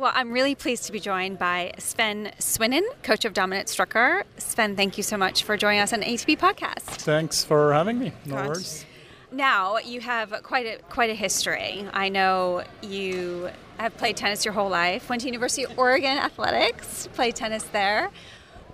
Well, 0.00 0.12
I'm 0.14 0.32
really 0.32 0.54
pleased 0.54 0.84
to 0.84 0.92
be 0.92 0.98
joined 0.98 1.38
by 1.38 1.74
Sven 1.76 2.32
Swinnen, 2.38 2.84
coach 3.02 3.26
of 3.26 3.34
Dominic 3.34 3.66
Stricker. 3.66 4.22
Sven, 4.38 4.74
thank 4.74 4.96
you 4.96 5.02
so 5.02 5.18
much 5.18 5.42
for 5.42 5.58
joining 5.58 5.80
us 5.80 5.92
on 5.92 6.00
ATP 6.00 6.38
podcast. 6.38 6.84
Thanks 7.02 7.44
for 7.44 7.74
having 7.74 7.98
me. 7.98 8.12
No 8.24 8.36
worries. 8.36 8.86
Now 9.30 9.76
you 9.76 10.00
have 10.00 10.32
quite 10.42 10.64
a 10.64 10.78
quite 10.84 11.10
a 11.10 11.14
history. 11.14 11.86
I 11.92 12.08
know 12.08 12.64
you 12.80 13.50
have 13.76 13.94
played 13.98 14.16
tennis 14.16 14.42
your 14.42 14.54
whole 14.54 14.70
life. 14.70 15.10
Went 15.10 15.20
to 15.20 15.28
University 15.28 15.64
of 15.64 15.78
Oregon 15.78 16.16
Athletics, 16.16 17.06
played 17.12 17.36
tennis 17.36 17.64
there. 17.64 18.10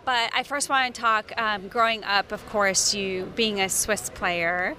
But 0.04 0.30
I 0.32 0.44
first 0.44 0.68
want 0.68 0.94
to 0.94 1.00
talk. 1.00 1.32
Um, 1.36 1.66
growing 1.66 2.04
up, 2.04 2.30
of 2.30 2.46
course, 2.50 2.94
you 2.94 3.32
being 3.34 3.60
a 3.60 3.68
Swiss 3.68 4.10
player. 4.10 4.76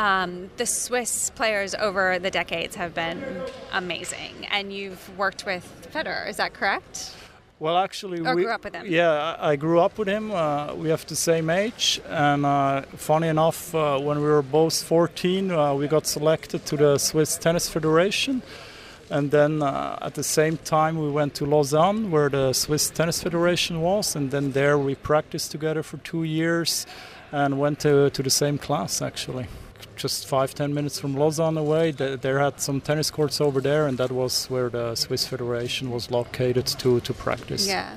Um, 0.00 0.48
the 0.56 0.64
Swiss 0.64 1.28
players 1.28 1.74
over 1.74 2.18
the 2.18 2.30
decades 2.30 2.74
have 2.76 2.94
been 2.94 3.22
amazing, 3.70 4.46
and 4.50 4.72
you've 4.72 5.18
worked 5.18 5.44
with 5.44 5.64
Federer. 5.92 6.26
Is 6.26 6.38
that 6.38 6.54
correct? 6.54 7.14
Well, 7.58 7.76
actually, 7.76 8.20
or 8.20 8.34
we, 8.34 8.44
grew 8.44 8.50
up 8.50 8.64
with 8.64 8.74
him. 8.74 8.86
Yeah, 8.88 9.36
I 9.38 9.56
grew 9.56 9.78
up 9.78 9.98
with 9.98 10.08
him. 10.08 10.30
Uh, 10.30 10.72
we 10.74 10.88
have 10.88 11.04
the 11.06 11.16
same 11.16 11.50
age, 11.50 12.00
and 12.08 12.46
uh, 12.46 12.80
funny 12.96 13.28
enough, 13.28 13.74
uh, 13.74 13.98
when 13.98 14.16
we 14.22 14.24
were 14.24 14.40
both 14.40 14.82
14, 14.82 15.50
uh, 15.50 15.74
we 15.74 15.86
got 15.86 16.06
selected 16.06 16.64
to 16.64 16.78
the 16.78 16.96
Swiss 16.96 17.36
Tennis 17.36 17.68
Federation. 17.68 18.40
And 19.10 19.30
then 19.30 19.62
uh, 19.62 19.98
at 20.00 20.14
the 20.14 20.24
same 20.24 20.56
time, 20.56 20.96
we 20.98 21.10
went 21.10 21.34
to 21.34 21.44
Lausanne, 21.44 22.10
where 22.10 22.30
the 22.30 22.54
Swiss 22.54 22.88
Tennis 22.88 23.22
Federation 23.22 23.82
was, 23.82 24.16
and 24.16 24.30
then 24.30 24.52
there 24.52 24.78
we 24.78 24.94
practiced 24.94 25.50
together 25.50 25.82
for 25.82 25.98
two 25.98 26.24
years, 26.24 26.86
and 27.32 27.58
went 27.60 27.80
to 27.80 28.08
to 28.08 28.22
the 28.22 28.30
same 28.30 28.56
class 28.56 29.02
actually 29.02 29.46
just 29.96 30.26
five 30.26 30.54
ten 30.54 30.74
minutes 30.74 30.98
from 31.00 31.16
Lausanne 31.16 31.56
away. 31.56 31.90
There 31.92 32.38
had 32.38 32.60
some 32.60 32.80
tennis 32.80 33.10
courts 33.10 33.40
over 33.40 33.60
there, 33.60 33.86
and 33.86 33.98
that 33.98 34.10
was 34.10 34.46
where 34.46 34.68
the 34.68 34.94
Swiss 34.94 35.26
Federation 35.26 35.90
was 35.90 36.10
located 36.10 36.66
to 36.66 37.00
to 37.00 37.14
practice. 37.14 37.66
Yeah. 37.66 37.96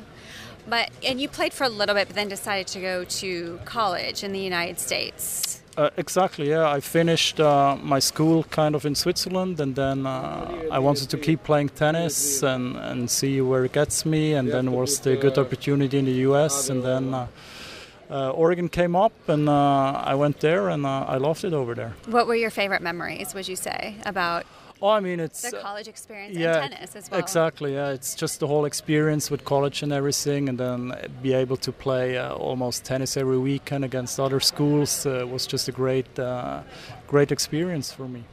But 0.67 0.91
and 1.05 1.19
you 1.19 1.27
played 1.27 1.53
for 1.53 1.65
a 1.65 1.69
little 1.69 1.95
bit, 1.95 2.07
but 2.07 2.15
then 2.15 2.29
decided 2.29 2.67
to 2.67 2.79
go 2.79 3.03
to 3.03 3.59
college 3.65 4.23
in 4.23 4.31
the 4.31 4.39
United 4.39 4.79
States. 4.79 5.61
Uh, 5.75 5.89
exactly. 5.97 6.49
Yeah, 6.49 6.69
I 6.69 6.79
finished 6.79 7.39
uh, 7.39 7.75
my 7.81 7.99
school 7.99 8.43
kind 8.43 8.75
of 8.75 8.85
in 8.85 8.95
Switzerland, 8.95 9.59
and 9.59 9.75
then 9.75 10.05
uh, 10.05 10.67
I 10.71 10.79
wanted 10.79 11.09
to 11.09 11.17
keep 11.17 11.43
playing 11.43 11.69
tennis 11.69 12.43
and 12.43 12.77
and 12.77 13.09
see 13.09 13.41
where 13.41 13.65
it 13.65 13.73
gets 13.73 14.05
me. 14.05 14.33
And 14.33 14.51
then 14.51 14.71
was 14.71 14.99
the 14.99 15.15
good 15.15 15.37
opportunity 15.37 15.97
in 15.97 16.05
the 16.05 16.27
U.S. 16.29 16.69
And 16.69 16.83
then 16.83 17.27
uh, 18.13 18.23
uh, 18.23 18.29
Oregon 18.29 18.69
came 18.69 18.95
up, 18.95 19.13
and 19.27 19.49
uh, 19.49 19.91
I 20.11 20.15
went 20.15 20.39
there, 20.39 20.69
and 20.69 20.85
uh, 20.85 21.05
I 21.07 21.17
loved 21.17 21.43
it 21.43 21.53
over 21.53 21.73
there. 21.75 21.93
What 22.05 22.27
were 22.27 22.35
your 22.35 22.51
favorite 22.51 22.81
memories? 22.81 23.33
Would 23.33 23.47
you 23.47 23.55
say 23.55 23.95
about? 24.05 24.45
Oh, 24.81 24.89
I 24.89 24.99
mean, 24.99 25.19
it's 25.19 25.49
the 25.49 25.59
college 25.59 25.87
experience 25.87 26.35
yeah, 26.35 26.61
and 26.61 26.73
tennis 26.73 26.95
as 26.95 27.09
well. 27.09 27.19
Exactly. 27.19 27.73
Yeah, 27.73 27.89
it's 27.89 28.15
just 28.15 28.39
the 28.39 28.47
whole 28.47 28.65
experience 28.65 29.31
with 29.31 29.45
college 29.45 29.81
and 29.81 29.93
everything, 29.93 30.49
and 30.49 30.57
then 30.59 30.93
be 31.21 31.33
able 31.33 31.57
to 31.57 31.71
play 31.71 32.17
uh, 32.17 32.33
almost 32.33 32.83
tennis 32.83 33.15
every 33.15 33.37
weekend 33.37 33.85
against 33.85 34.19
other 34.19 34.41
schools 34.41 35.05
uh, 35.05 35.25
was 35.29 35.47
just 35.47 35.69
a 35.69 35.71
great, 35.71 36.19
uh, 36.19 36.61
great 37.07 37.31
experience 37.31 37.93
for 37.93 38.07
me. 38.07 38.23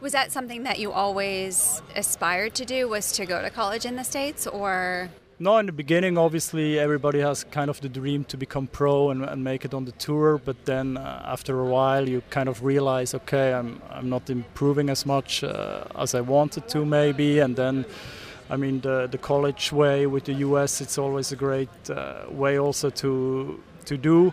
Was 0.00 0.12
that 0.12 0.32
something 0.32 0.64
that 0.64 0.80
you 0.80 0.90
always 0.90 1.80
aspired 1.94 2.54
to 2.56 2.64
do? 2.64 2.88
Was 2.88 3.12
to 3.12 3.24
go 3.24 3.40
to 3.40 3.50
college 3.50 3.86
in 3.86 3.94
the 3.94 4.04
states, 4.04 4.46
or? 4.48 5.08
No, 5.42 5.58
in 5.58 5.66
the 5.66 5.72
beginning, 5.72 6.18
obviously, 6.18 6.78
everybody 6.78 7.18
has 7.18 7.42
kind 7.42 7.68
of 7.68 7.80
the 7.80 7.88
dream 7.88 8.22
to 8.26 8.36
become 8.36 8.68
pro 8.68 9.10
and, 9.10 9.24
and 9.24 9.42
make 9.42 9.64
it 9.64 9.74
on 9.74 9.84
the 9.84 9.90
tour. 9.90 10.38
But 10.38 10.66
then, 10.66 10.96
uh, 10.96 11.22
after 11.24 11.58
a 11.58 11.64
while, 11.64 12.08
you 12.08 12.22
kind 12.30 12.48
of 12.48 12.62
realize, 12.62 13.12
okay, 13.12 13.52
I'm 13.52 13.82
I'm 13.90 14.08
not 14.08 14.30
improving 14.30 14.88
as 14.88 15.04
much 15.04 15.42
uh, 15.42 15.82
as 15.96 16.14
I 16.14 16.20
wanted 16.20 16.68
to, 16.68 16.84
maybe. 16.84 17.40
And 17.40 17.56
then, 17.56 17.84
I 18.50 18.56
mean, 18.56 18.82
the 18.82 19.08
the 19.10 19.18
college 19.18 19.72
way 19.72 20.06
with 20.06 20.26
the 20.26 20.34
U.S. 20.46 20.80
It's 20.80 20.96
always 20.96 21.32
a 21.32 21.36
great 21.36 21.90
uh, 21.90 22.20
way 22.30 22.56
also 22.60 22.90
to 22.90 23.58
to 23.86 23.96
do 23.96 24.32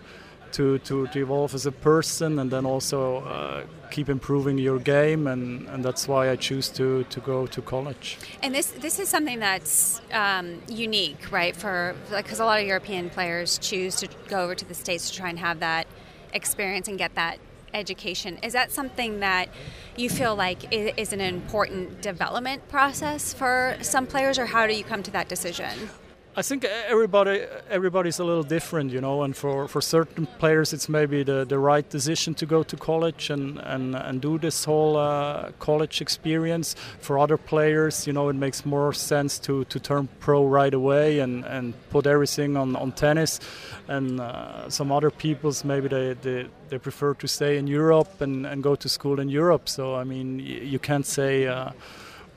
to, 0.53 0.79
to, 0.79 1.07
to 1.07 1.19
evolve 1.19 1.53
as 1.53 1.65
a 1.65 1.71
person 1.71 2.39
and 2.39 2.51
then 2.51 2.65
also 2.65 3.19
uh, 3.19 3.63
keep 3.91 4.09
improving 4.09 4.57
your 4.57 4.79
game 4.79 5.27
and, 5.27 5.67
and 5.69 5.83
that's 5.83 6.07
why 6.07 6.29
I 6.29 6.35
choose 6.35 6.69
to, 6.69 7.03
to 7.05 7.19
go 7.19 7.47
to 7.47 7.61
college. 7.61 8.17
And 8.41 8.53
this 8.53 8.71
this 8.71 8.99
is 8.99 9.09
something 9.09 9.39
that's 9.39 10.01
um, 10.11 10.61
unique, 10.67 11.31
right? 11.31 11.55
For 11.55 11.95
because 12.09 12.39
a 12.39 12.45
lot 12.45 12.59
of 12.59 12.67
European 12.67 13.09
players 13.09 13.57
choose 13.57 13.95
to 13.97 14.07
go 14.27 14.43
over 14.43 14.55
to 14.55 14.65
the 14.65 14.73
states 14.73 15.09
to 15.09 15.17
try 15.17 15.29
and 15.29 15.39
have 15.39 15.59
that 15.59 15.87
experience 16.33 16.87
and 16.87 16.97
get 16.97 17.15
that 17.15 17.39
education. 17.73 18.37
Is 18.43 18.53
that 18.53 18.71
something 18.71 19.19
that 19.19 19.49
you 19.95 20.09
feel 20.09 20.35
like 20.35 20.71
is 20.71 21.13
an 21.13 21.21
important 21.21 22.01
development 22.01 22.67
process 22.69 23.33
for 23.33 23.77
some 23.81 24.07
players, 24.07 24.39
or 24.39 24.45
how 24.45 24.67
do 24.67 24.73
you 24.73 24.83
come 24.83 25.03
to 25.03 25.11
that 25.11 25.27
decision? 25.27 25.89
I 26.39 26.41
think 26.41 26.63
everybody 26.63 27.41
everybody's 27.69 28.17
a 28.19 28.23
little 28.23 28.43
different, 28.43 28.93
you 28.93 29.01
know, 29.01 29.23
and 29.23 29.35
for, 29.35 29.67
for 29.67 29.81
certain 29.81 30.25
players 30.39 30.71
it's 30.71 30.87
maybe 30.87 31.21
the, 31.21 31.43
the 31.43 31.59
right 31.59 31.89
decision 31.89 32.33
to 32.35 32.45
go 32.45 32.63
to 32.63 32.77
college 32.77 33.29
and, 33.29 33.59
and, 33.59 33.93
and 33.93 34.21
do 34.21 34.37
this 34.37 34.63
whole 34.63 34.95
uh, 34.95 35.51
college 35.59 35.99
experience. 35.99 36.77
For 37.01 37.19
other 37.19 37.35
players, 37.35 38.07
you 38.07 38.13
know, 38.13 38.29
it 38.29 38.37
makes 38.37 38.65
more 38.65 38.93
sense 38.93 39.37
to, 39.39 39.65
to 39.65 39.81
turn 39.81 40.07
pro 40.21 40.45
right 40.45 40.73
away 40.73 41.19
and, 41.19 41.43
and 41.43 41.73
put 41.89 42.07
everything 42.07 42.55
on, 42.55 42.73
on 42.77 42.93
tennis. 42.93 43.41
And 43.89 44.21
uh, 44.21 44.69
some 44.69 44.93
other 44.93 45.11
people's 45.11 45.65
maybe 45.65 45.89
they, 45.89 46.13
they, 46.13 46.47
they 46.69 46.77
prefer 46.77 47.15
to 47.15 47.27
stay 47.27 47.57
in 47.57 47.67
Europe 47.67 48.21
and, 48.21 48.45
and 48.45 48.63
go 48.63 48.75
to 48.75 48.87
school 48.87 49.19
in 49.19 49.27
Europe. 49.27 49.67
So, 49.67 49.93
I 49.93 50.05
mean, 50.05 50.39
you 50.39 50.79
can't 50.79 51.05
say. 51.05 51.47
Uh, 51.47 51.71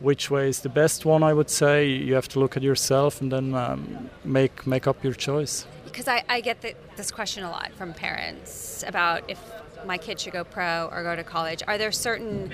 which 0.02 0.30
way 0.30 0.48
is 0.48 0.60
the 0.60 0.68
best 0.68 1.04
one 1.04 1.22
i 1.22 1.32
would 1.32 1.50
say. 1.50 1.88
You 1.88 2.14
have 2.14 2.28
to 2.28 2.40
look 2.40 2.56
at 2.56 2.62
yourself 2.62 3.20
and 3.20 3.30
then 3.30 3.54
um, 3.54 4.10
make 4.24 4.66
make 4.66 4.86
up 4.86 5.02
your 5.04 5.14
choice. 5.14 5.66
Because 5.84 6.08
I, 6.08 6.24
I 6.28 6.40
get 6.40 6.62
the, 6.62 6.74
this 6.96 7.10
question 7.10 7.44
a 7.44 7.50
lot 7.50 7.70
from 7.72 7.92
parents 7.92 8.84
about 8.86 9.28
if 9.28 9.38
my 9.84 9.98
kid 9.98 10.20
should 10.20 10.32
go 10.32 10.44
pro 10.44 10.88
or 10.90 11.02
go 11.02 11.14
to 11.16 11.24
college. 11.24 11.62
Are 11.66 11.78
there 11.78 11.92
certain 11.92 12.52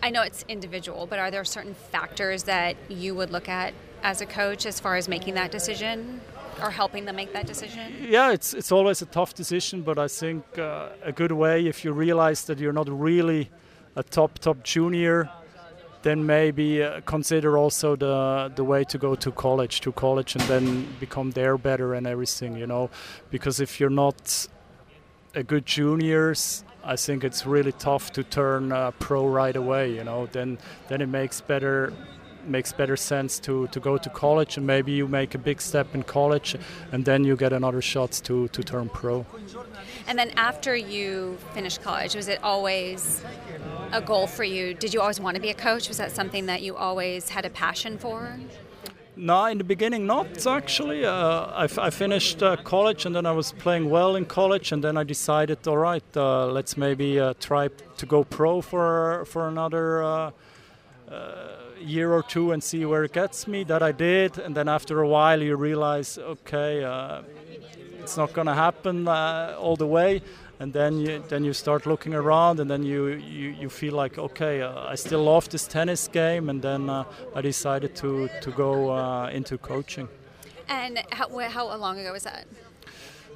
i 0.00 0.10
know 0.10 0.22
it's 0.22 0.44
individual 0.48 1.06
but 1.06 1.18
are 1.18 1.30
there 1.30 1.44
certain 1.44 1.74
factors 1.74 2.44
that 2.44 2.76
you 2.88 3.16
would 3.16 3.30
look 3.30 3.48
at 3.48 3.74
as 4.02 4.20
a 4.20 4.26
coach 4.26 4.64
as 4.64 4.78
far 4.78 4.94
as 4.94 5.08
making 5.08 5.34
that 5.34 5.50
decision 5.50 6.20
or 6.62 6.70
helping 6.70 7.04
them 7.04 7.16
make 7.16 7.32
that 7.32 7.46
decision? 7.46 7.94
Yeah, 8.00 8.32
it's 8.32 8.54
it's 8.54 8.72
always 8.72 9.02
a 9.02 9.06
tough 9.06 9.34
decision, 9.34 9.82
but 9.82 9.98
I 9.98 10.08
think 10.08 10.44
uh, 10.58 10.88
a 11.02 11.12
good 11.12 11.32
way 11.32 11.66
if 11.66 11.84
you 11.84 11.92
realize 11.92 12.44
that 12.44 12.58
you're 12.58 12.72
not 12.72 12.88
really 12.88 13.50
a 13.96 14.02
top 14.02 14.38
top 14.38 14.62
junior 14.62 15.28
then 16.02 16.24
maybe 16.26 16.82
uh, 16.82 17.00
consider 17.06 17.58
also 17.58 17.96
the 17.96 18.52
the 18.54 18.64
way 18.64 18.84
to 18.84 18.98
go 18.98 19.14
to 19.14 19.30
college 19.32 19.80
to 19.80 19.92
college 19.92 20.34
and 20.34 20.44
then 20.44 20.86
become 21.00 21.32
there 21.32 21.58
better 21.58 21.94
and 21.94 22.06
everything 22.06 22.56
you 22.56 22.66
know? 22.66 22.90
Because 23.30 23.60
if 23.60 23.80
you're 23.80 23.90
not 23.90 24.48
a 25.34 25.42
good 25.42 25.66
juniors 25.66 26.64
I 26.84 26.96
think 26.96 27.24
it's 27.24 27.44
really 27.44 27.72
tough 27.72 28.12
to 28.12 28.22
turn 28.22 28.72
uh, 28.72 28.92
pro 28.92 29.26
right 29.26 29.56
away 29.56 29.94
you 29.94 30.04
know? 30.04 30.26
Then 30.26 30.58
then 30.88 31.00
it 31.00 31.08
makes 31.08 31.40
better 31.40 31.92
makes 32.48 32.72
better 32.72 32.96
sense 32.96 33.38
to, 33.40 33.66
to 33.68 33.80
go 33.80 33.98
to 33.98 34.10
college 34.10 34.56
and 34.56 34.66
maybe 34.66 34.92
you 34.92 35.06
make 35.08 35.34
a 35.34 35.38
big 35.38 35.60
step 35.60 35.94
in 35.94 36.02
college 36.02 36.56
and 36.92 37.04
then 37.04 37.24
you 37.24 37.36
get 37.36 37.52
another 37.52 37.82
shot 37.82 38.12
to, 38.24 38.48
to 38.48 38.62
turn 38.62 38.88
pro. 38.88 39.26
And 40.06 40.18
then 40.18 40.30
after 40.36 40.74
you 40.74 41.38
finished 41.52 41.82
college, 41.82 42.14
was 42.14 42.28
it 42.28 42.40
always 42.42 43.22
a 43.92 44.00
goal 44.00 44.26
for 44.26 44.44
you? 44.44 44.74
Did 44.74 44.94
you 44.94 45.00
always 45.00 45.20
want 45.20 45.34
to 45.34 45.40
be 45.40 45.50
a 45.50 45.54
coach? 45.54 45.88
Was 45.88 45.98
that 45.98 46.12
something 46.12 46.46
that 46.46 46.62
you 46.62 46.76
always 46.76 47.28
had 47.28 47.44
a 47.44 47.50
passion 47.50 47.98
for? 47.98 48.38
No, 49.18 49.46
in 49.46 49.58
the 49.58 49.64
beginning, 49.64 50.06
not 50.06 50.46
actually. 50.46 51.04
Uh, 51.04 51.46
I, 51.46 51.64
f- 51.64 51.78
I 51.78 51.90
finished 51.90 52.40
uh, 52.40 52.54
college 52.56 53.04
and 53.04 53.16
then 53.16 53.26
I 53.26 53.32
was 53.32 53.50
playing 53.50 53.90
well 53.90 54.14
in 54.14 54.24
college, 54.24 54.70
and 54.70 54.82
then 54.82 54.96
I 54.96 55.02
decided, 55.02 55.66
all 55.66 55.76
right, 55.76 56.04
uh, 56.16 56.46
let's 56.46 56.76
maybe 56.76 57.18
uh, 57.18 57.34
try 57.40 57.68
to 57.96 58.06
go 58.06 58.22
pro 58.22 58.60
for 58.60 59.24
for 59.26 59.48
another 59.48 60.04
uh, 60.04 60.30
uh, 61.10 61.57
year 61.80 62.12
or 62.12 62.22
two 62.22 62.52
and 62.52 62.62
see 62.62 62.84
where 62.84 63.04
it 63.04 63.12
gets 63.12 63.46
me. 63.46 63.64
That 63.64 63.82
I 63.82 63.92
did, 63.92 64.38
and 64.38 64.54
then 64.54 64.68
after 64.68 65.00
a 65.00 65.08
while, 65.08 65.42
you 65.42 65.56
realize, 65.56 66.18
okay, 66.18 66.84
uh, 66.84 67.22
it's 68.00 68.16
not 68.16 68.32
going 68.32 68.46
to 68.46 68.54
happen 68.54 69.08
uh, 69.08 69.56
all 69.58 69.76
the 69.76 69.86
way. 69.86 70.22
And 70.60 70.72
then 70.72 70.98
you 70.98 71.22
then 71.28 71.44
you 71.44 71.52
start 71.52 71.86
looking 71.86 72.14
around, 72.14 72.58
and 72.60 72.68
then 72.68 72.82
you 72.82 73.06
you, 73.06 73.54
you 73.60 73.68
feel 73.68 73.94
like, 73.94 74.18
okay, 74.18 74.62
uh, 74.62 74.92
I 74.92 74.96
still 74.96 75.22
love 75.22 75.48
this 75.48 75.68
tennis 75.68 76.08
game, 76.08 76.50
and 76.50 76.60
then 76.60 76.90
uh, 76.90 77.04
I 77.36 77.42
decided 77.42 77.94
to 77.96 78.28
to 78.42 78.50
go 78.50 78.90
uh, 78.90 79.30
into 79.30 79.56
coaching. 79.58 80.08
And 80.68 80.98
how, 81.12 81.28
how 81.48 81.76
long 81.76 81.98
ago 82.00 82.12
was 82.12 82.24
that? 82.24 82.46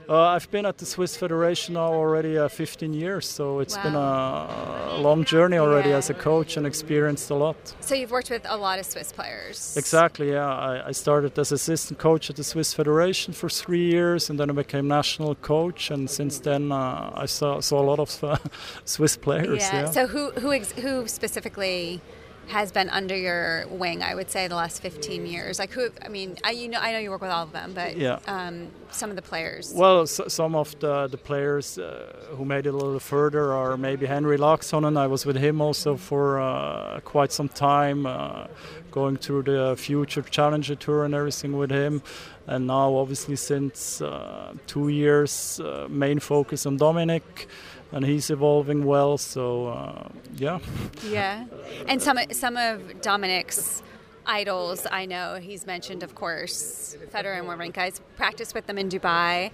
Uh, 0.08 0.20
I've 0.20 0.50
been 0.50 0.66
at 0.66 0.78
the 0.78 0.86
Swiss 0.86 1.16
Federation 1.16 1.74
now 1.74 1.92
already 1.92 2.36
uh, 2.36 2.48
15 2.48 2.92
years, 2.92 3.28
so 3.28 3.60
it's 3.60 3.76
wow. 3.76 3.82
been 3.82 3.94
a, 3.94 4.96
a, 4.96 5.00
long 5.00 5.24
journey 5.24 5.58
already 5.58 5.90
yeah. 5.90 5.96
as 5.96 6.10
a 6.10 6.14
coach 6.14 6.56
and 6.56 6.66
experienced 6.66 7.30
a 7.30 7.34
lot. 7.34 7.56
So 7.80 7.94
you've 7.94 8.10
worked 8.10 8.30
with 8.30 8.44
a 8.48 8.56
lot 8.56 8.78
of 8.78 8.86
Swiss 8.86 9.12
players. 9.12 9.76
Exactly, 9.76 10.32
yeah. 10.32 10.52
I, 10.54 10.88
I, 10.88 10.92
started 10.92 11.38
as 11.38 11.52
assistant 11.52 11.98
coach 11.98 12.30
at 12.30 12.36
the 12.36 12.44
Swiss 12.44 12.74
Federation 12.74 13.32
for 13.32 13.48
three 13.48 13.90
years, 13.90 14.28
and 14.28 14.38
then 14.38 14.50
I 14.50 14.52
became 14.52 14.88
national 14.88 15.34
coach. 15.36 15.90
And 15.90 16.10
since 16.10 16.38
then, 16.40 16.72
uh, 16.72 17.12
I 17.14 17.26
saw, 17.26 17.60
saw 17.60 17.80
a 17.80 17.86
lot 17.86 17.98
of 17.98 18.24
uh, 18.24 18.36
Swiss 18.84 19.16
players. 19.16 19.60
Yeah. 19.60 19.82
yeah. 19.82 19.90
So 19.90 20.06
who 20.06 20.32
who 20.32 20.52
ex- 20.52 20.72
who 20.72 21.06
specifically 21.06 22.00
has 22.48 22.72
been 22.72 22.88
under 22.90 23.16
your 23.16 23.66
wing? 23.68 24.02
I 24.02 24.14
would 24.14 24.30
say 24.30 24.48
the 24.48 24.56
last 24.56 24.82
15 24.82 25.26
years. 25.26 25.58
Like 25.58 25.70
who? 25.70 25.88
I 26.04 26.08
mean, 26.08 26.36
I 26.44 26.50
you 26.50 26.68
know 26.68 26.78
I 26.80 26.92
know 26.92 26.98
you 26.98 27.10
work 27.10 27.20
with 27.22 27.30
all 27.30 27.44
of 27.44 27.52
them, 27.52 27.72
but 27.74 27.96
Yeah. 27.96 28.18
um, 28.26 28.68
some 28.90 29.10
of 29.10 29.16
the 29.16 29.22
players. 29.22 29.72
Well, 29.74 30.02
s 30.02 30.20
some 30.28 30.54
of 30.54 30.78
the, 30.80 31.06
the 31.08 31.16
players 31.18 31.78
uh, 31.78 31.84
who 32.36 32.44
made 32.44 32.66
it 32.66 32.74
a 32.74 32.76
little 32.76 33.00
further 33.00 33.52
are 33.52 33.76
maybe 33.76 34.06
Henry 34.06 34.36
Laaksonen. 34.38 34.96
I 34.96 35.06
was 35.06 35.24
with 35.24 35.36
him 35.36 35.60
also 35.60 35.96
for 35.96 36.40
uh, 36.40 37.00
quite 37.04 37.32
some 37.32 37.48
time, 37.48 38.06
uh, 38.06 38.46
going 38.90 39.16
through 39.16 39.44
the 39.44 39.74
Future 39.76 40.22
Challenger 40.22 40.74
Tour 40.74 41.04
and 41.04 41.14
everything 41.14 41.56
with 41.56 41.70
him. 41.70 42.02
And 42.46 42.66
now, 42.66 42.96
obviously, 42.96 43.36
since 43.36 44.02
uh, 44.02 44.52
two 44.66 44.88
years, 44.88 45.60
uh, 45.60 45.86
main 45.88 46.18
focus 46.18 46.66
on 46.66 46.76
Dominic, 46.76 47.46
and 47.92 48.04
he's 48.04 48.30
evolving 48.30 48.84
well. 48.84 49.18
So, 49.18 49.68
uh, 49.68 50.08
yeah. 50.36 50.58
Yeah, 51.08 51.44
and 51.86 52.02
some 52.02 52.18
some 52.30 52.56
of 52.56 53.00
Dominic's 53.00 53.82
idols, 54.26 54.86
I 54.90 55.06
know 55.06 55.38
he's 55.40 55.66
mentioned, 55.66 56.02
of 56.02 56.14
course, 56.14 56.96
Federer 57.12 57.38
and 57.38 57.46
Wawrinka. 57.48 57.78
I've 57.78 58.16
practiced 58.16 58.54
with 58.54 58.66
them 58.66 58.78
in 58.78 58.88
Dubai 58.88 59.50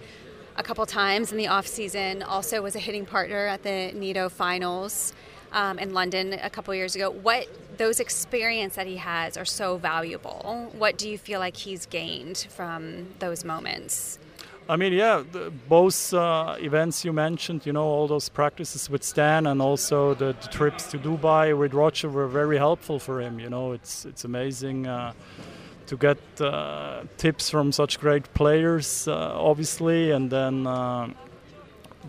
a 0.57 0.63
couple 0.63 0.85
times 0.87 1.33
in 1.33 1.39
the 1.39 1.49
off 1.49 1.67
season. 1.67 2.23
Also, 2.23 2.63
was 2.63 2.77
a 2.77 2.81
hitting 2.81 3.07
partner 3.07 3.47
at 3.47 3.63
the 3.63 3.93
Nitto 3.95 4.31
Finals 4.31 5.13
um, 5.53 5.79
in 5.79 5.95
London 5.95 6.35
a 6.35 6.51
couple 6.51 6.75
years 6.75 6.95
ago. 6.95 7.11
What 7.11 7.49
those 7.79 8.01
experience 8.01 8.75
that 8.75 8.87
he 8.87 8.97
has 8.97 9.37
are 9.37 9.45
so 9.45 9.77
valuable. 9.77 10.71
What 10.77 10.99
do 10.99 11.09
you 11.09 11.17
feel 11.17 11.41
like 11.41 11.57
he's 11.57 11.87
gained 11.87 12.47
from 12.51 13.09
those 13.21 13.45
moments? 13.45 14.19
I 14.71 14.77
mean, 14.77 14.93
yeah, 14.93 15.23
the, 15.33 15.51
both 15.67 16.13
uh, 16.13 16.57
events 16.59 17.03
you 17.03 17.15
mentioned, 17.15 17.65
you 17.65 17.73
know, 17.73 17.87
all 17.87 18.07
those 18.07 18.29
practices 18.29 18.91
with 18.91 19.03
Stan 19.03 19.47
and 19.47 19.63
also 19.63 20.13
the, 20.13 20.37
the 20.43 20.49
trips 20.49 20.91
to 20.91 20.99
Dubai 20.99 21.57
with 21.57 21.73
Roger 21.73 22.11
were 22.11 22.29
very 22.29 22.59
helpful 22.59 22.99
for 22.99 23.19
him. 23.23 23.41
You 23.41 23.49
know, 23.49 23.73
it's 23.73 24.05
it's 24.05 24.25
amazing 24.25 24.87
uh, 24.87 25.15
to 25.87 25.97
get 25.97 26.19
uh, 26.39 27.05
tips 27.17 27.49
from 27.49 27.73
such 27.73 27.99
great 27.99 28.35
players, 28.35 29.09
uh, 29.09 29.33
obviously, 29.41 30.11
and 30.11 30.29
then 30.31 30.67
uh, 30.67 31.09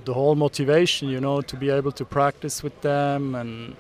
the 0.03 0.13
whole 0.13 0.35
motivation, 0.35 1.07
you 1.07 1.21
know, 1.21 1.39
to 1.39 1.55
be 1.55 1.69
able 1.69 1.93
to 1.93 2.03
practice 2.05 2.61
with 2.61 2.81
them 2.81 3.35
and. 3.35 3.75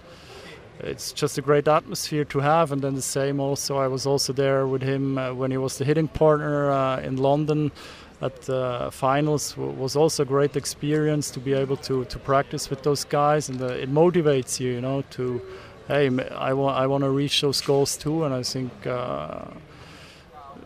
It's 0.81 1.11
just 1.11 1.37
a 1.37 1.41
great 1.41 1.67
atmosphere 1.67 2.23
to 2.23 2.39
have, 2.39 2.71
and 2.71 2.81
then 2.81 2.95
the 2.95 3.01
same 3.01 3.41
also. 3.41 3.75
I 3.75 3.87
was 3.87 4.05
also 4.05 4.31
there 4.31 4.65
with 4.65 4.81
him 4.81 5.17
uh, 5.17 5.33
when 5.33 5.51
he 5.51 5.57
was 5.57 5.77
the 5.77 5.83
hitting 5.83 6.07
partner 6.07 7.01
in 7.01 7.17
London 7.17 7.73
at 8.21 8.41
the 8.43 8.89
finals 8.91 9.53
w- 9.53 9.71
was 9.71 9.95
also 9.95 10.23
a 10.23 10.25
great 10.25 10.55
experience 10.55 11.31
to 11.31 11.39
be 11.39 11.53
able 11.53 11.77
to, 11.77 12.05
to 12.05 12.19
practice 12.19 12.69
with 12.69 12.83
those 12.83 13.03
guys 13.05 13.49
and 13.49 13.61
uh, 13.61 13.67
it 13.67 13.91
motivates 13.91 14.59
you 14.59 14.71
you 14.71 14.81
know 14.81 15.01
to 15.09 15.41
hey 15.87 16.09
I 16.31 16.53
want 16.53 16.77
I 16.77 16.85
want 16.87 17.03
to 17.03 17.09
reach 17.09 17.41
those 17.41 17.61
goals 17.61 17.95
too 17.97 18.25
and 18.25 18.33
I 18.33 18.43
think 18.43 18.71
uh, 18.85 19.45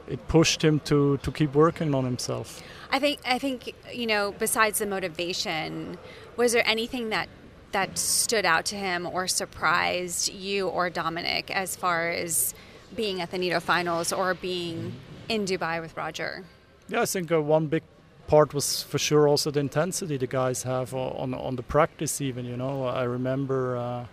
it 0.07 0.27
pushed 0.27 0.63
him 0.63 0.79
to, 0.81 1.17
to 1.17 1.31
keep 1.31 1.53
working 1.53 1.93
on 1.95 2.05
himself 2.05 2.61
I 2.93 2.99
think 2.99 3.21
I 3.25 3.39
think 3.39 3.73
you 3.91 4.05
know. 4.05 4.35
Besides 4.37 4.77
the 4.77 4.85
motivation, 4.85 5.97
was 6.37 6.53
there 6.53 6.61
anything 6.67 7.09
that 7.09 7.27
that 7.71 7.97
stood 7.97 8.45
out 8.45 8.65
to 8.65 8.75
him 8.75 9.07
or 9.07 9.27
surprised 9.27 10.31
you 10.31 10.67
or 10.67 10.91
Dominic 10.91 11.49
as 11.49 11.75
far 11.75 12.11
as 12.11 12.53
being 12.95 13.19
at 13.19 13.31
the 13.31 13.39
Nitto 13.39 13.59
Finals 13.59 14.13
or 14.13 14.35
being 14.35 14.93
in 15.27 15.45
Dubai 15.45 15.81
with 15.81 15.97
Roger? 15.97 16.43
Yeah, 16.93 17.01
I 17.01 17.05
think 17.07 17.31
uh, 17.31 17.41
one 17.41 17.65
big 17.65 17.81
part 18.27 18.53
was 18.53 18.83
for 18.83 18.99
sure 18.99 19.27
also 19.27 19.49
the 19.49 19.59
intensity 19.59 20.15
the 20.17 20.27
guys 20.27 20.61
have 20.61 20.93
on 20.93 21.33
on 21.33 21.55
the 21.55 21.63
practice. 21.63 22.21
Even 22.21 22.45
you 22.45 22.55
know, 22.55 22.85
I 22.85 23.01
remember 23.01 23.77
uh, 23.77 24.05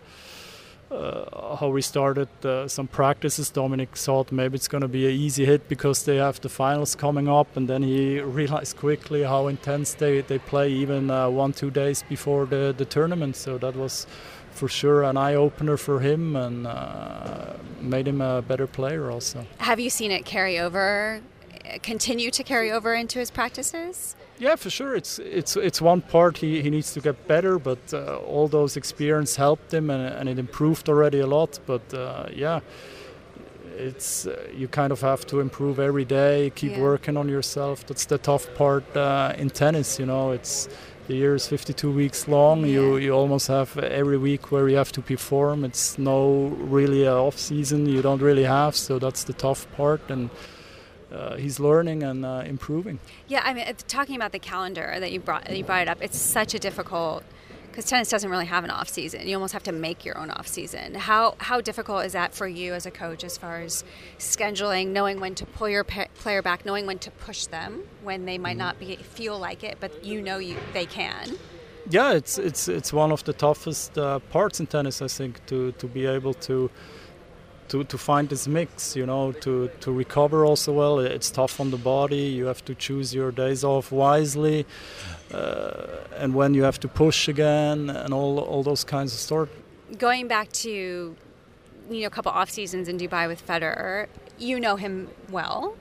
uh, 0.90 1.56
how 1.56 1.68
we 1.68 1.82
started 1.82 2.28
uh, 2.42 2.66
some 2.68 2.88
practices. 2.88 3.50
Dominic 3.50 3.98
thought 3.98 4.32
maybe 4.32 4.54
it's 4.54 4.66
going 4.68 4.80
to 4.80 4.88
be 4.88 5.04
an 5.04 5.12
easy 5.12 5.44
hit 5.44 5.68
because 5.68 6.04
they 6.06 6.16
have 6.16 6.40
the 6.40 6.48
finals 6.48 6.94
coming 6.94 7.28
up, 7.28 7.54
and 7.54 7.68
then 7.68 7.82
he 7.82 8.18
realized 8.40 8.78
quickly 8.78 9.24
how 9.24 9.48
intense 9.48 9.92
they 9.92 10.22
they 10.22 10.38
play 10.38 10.72
even 10.72 11.10
uh, 11.10 11.28
one 11.28 11.52
two 11.52 11.70
days 11.70 12.02
before 12.08 12.46
the 12.46 12.74
the 12.74 12.86
tournament. 12.86 13.36
So 13.36 13.58
that 13.58 13.76
was. 13.76 14.06
For 14.52 14.68
sure, 14.68 15.04
an 15.04 15.16
eye 15.16 15.36
opener 15.36 15.76
for 15.76 16.00
him 16.00 16.34
and 16.34 16.66
uh, 16.66 17.54
made 17.80 18.08
him 18.08 18.20
a 18.20 18.42
better 18.42 18.66
player, 18.66 19.08
also. 19.08 19.46
Have 19.58 19.78
you 19.78 19.90
seen 19.90 20.10
it 20.10 20.24
carry 20.24 20.58
over, 20.58 21.20
continue 21.82 22.30
to 22.30 22.42
carry 22.42 22.70
over 22.70 22.94
into 22.94 23.18
his 23.18 23.30
practices? 23.30 24.16
Yeah, 24.38 24.56
for 24.56 24.70
sure. 24.70 24.94
It's 24.96 25.18
it's 25.18 25.56
it's 25.56 25.80
one 25.82 26.00
part 26.00 26.38
he, 26.38 26.62
he 26.62 26.70
needs 26.70 26.92
to 26.94 27.00
get 27.00 27.26
better, 27.28 27.58
but 27.58 27.92
uh, 27.92 28.16
all 28.18 28.48
those 28.48 28.76
experience 28.76 29.36
helped 29.36 29.72
him 29.74 29.90
and, 29.90 30.02
and 30.02 30.28
it 30.28 30.38
improved 30.38 30.88
already 30.88 31.20
a 31.20 31.26
lot. 31.26 31.58
But 31.66 31.92
uh, 31.92 32.26
yeah, 32.34 32.60
it's 33.76 34.26
uh, 34.26 34.36
you 34.56 34.68
kind 34.68 34.92
of 34.92 35.00
have 35.02 35.26
to 35.26 35.40
improve 35.40 35.78
every 35.78 36.04
day, 36.04 36.50
keep 36.54 36.72
Yeah. 36.72 36.80
working 36.82 37.16
on 37.16 37.28
yourself. 37.28 37.86
That's 37.86 38.06
the 38.06 38.18
tough 38.18 38.48
part 38.54 38.84
uh, 38.96 39.34
in 39.36 39.50
tennis. 39.50 39.98
You 39.98 40.06
know, 40.06 40.30
it's 40.32 40.68
the 41.06 41.14
year 41.16 41.34
is 41.34 41.46
52 41.46 41.90
weeks 41.92 42.26
long. 42.28 42.64
You 42.64 42.96
Yeah. 42.96 43.04
you 43.06 43.12
almost 43.12 43.48
have 43.48 43.76
every 43.78 44.16
week 44.18 44.50
where 44.50 44.68
you 44.70 44.76
have 44.78 44.92
to 44.92 45.02
perform. 45.02 45.64
It's 45.64 45.98
no 45.98 46.46
really 46.70 47.04
a 47.04 47.14
off 47.14 47.36
season. 47.38 47.86
You 47.86 48.00
don't 48.02 48.22
really 48.22 48.44
have. 48.44 48.74
So 48.74 48.98
that's 48.98 49.24
the 49.24 49.34
tough 49.34 49.66
part 49.76 50.00
and. 50.10 50.30
Uh, 51.12 51.36
he's 51.36 51.58
learning 51.58 52.02
and 52.02 52.24
uh, 52.24 52.42
improving. 52.46 52.98
Yeah, 53.26 53.42
I 53.44 53.52
mean, 53.54 53.64
talking 53.88 54.16
about 54.16 54.32
the 54.32 54.38
calendar 54.38 54.96
that 54.98 55.10
you 55.12 55.20
brought 55.20 55.44
that 55.46 55.56
you 55.56 55.64
brought 55.64 55.82
it 55.82 55.88
up, 55.88 55.98
it's 56.00 56.18
such 56.18 56.54
a 56.54 56.58
difficult 56.58 57.24
because 57.70 57.84
tennis 57.84 58.08
doesn't 58.08 58.30
really 58.30 58.46
have 58.46 58.64
an 58.64 58.70
off 58.70 58.88
season. 58.88 59.26
You 59.28 59.36
almost 59.36 59.52
have 59.52 59.62
to 59.64 59.72
make 59.72 60.04
your 60.04 60.18
own 60.18 60.30
off 60.30 60.46
season. 60.46 60.94
How 60.94 61.34
how 61.38 61.60
difficult 61.60 62.04
is 62.04 62.12
that 62.12 62.34
for 62.34 62.46
you 62.46 62.74
as 62.74 62.86
a 62.86 62.90
coach, 62.90 63.24
as 63.24 63.36
far 63.38 63.60
as 63.60 63.84
scheduling, 64.18 64.88
knowing 64.88 65.20
when 65.20 65.34
to 65.36 65.46
pull 65.46 65.68
your 65.68 65.84
pa- 65.84 66.06
player 66.14 66.42
back, 66.42 66.64
knowing 66.64 66.86
when 66.86 66.98
to 67.00 67.10
push 67.10 67.46
them 67.46 67.82
when 68.02 68.24
they 68.24 68.38
might 68.38 68.56
not 68.56 68.78
be 68.78 68.96
feel 68.96 69.38
like 69.38 69.64
it, 69.64 69.78
but 69.80 70.04
you 70.04 70.20
know 70.22 70.38
you 70.38 70.56
they 70.72 70.86
can. 70.86 71.36
yeah, 71.88 72.12
it's 72.12 72.38
it's 72.38 72.68
it's 72.68 72.92
one 72.92 73.10
of 73.12 73.24
the 73.24 73.32
toughest 73.32 73.98
uh, 73.98 74.18
parts 74.30 74.60
in 74.60 74.66
tennis, 74.66 75.02
I 75.02 75.08
think, 75.08 75.44
to 75.46 75.72
to 75.72 75.86
be 75.86 76.06
able 76.06 76.34
to 76.34 76.70
to 77.70 77.84
to 77.84 77.96
find 77.98 78.28
this 78.28 78.46
mix, 78.46 78.96
you 78.96 79.06
know, 79.06 79.32
to 79.32 79.70
to 79.80 79.92
recover 79.92 80.44
also 80.44 80.72
well. 80.72 80.98
It's 80.98 81.30
tough 81.30 81.60
on 81.60 81.70
the 81.70 81.76
body. 81.76 82.24
You 82.38 82.46
have 82.46 82.64
to 82.66 82.74
choose 82.74 83.14
your 83.14 83.30
days 83.30 83.64
off 83.64 83.90
wisely, 83.92 84.66
uh, 85.32 86.20
and 86.20 86.34
when 86.34 86.54
you 86.54 86.64
have 86.64 86.78
to 86.80 86.88
push 86.88 87.28
again, 87.28 87.88
and 87.88 88.12
all 88.12 88.38
all 88.38 88.62
those 88.62 88.84
kinds 88.84 89.12
of 89.14 89.20
stuff. 89.20 89.48
Going 89.98 90.28
back 90.28 90.52
to 90.64 90.70
you 91.90 92.00
know 92.00 92.06
a 92.06 92.10
couple 92.10 92.32
off 92.32 92.50
seasons 92.50 92.88
in 92.88 92.98
Dubai 92.98 93.26
with 93.28 93.46
Federer, 93.46 94.08
you 94.38 94.60
know 94.60 94.76
him 94.76 95.08
well. 95.30 95.76